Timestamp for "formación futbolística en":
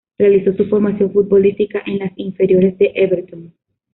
0.65-1.99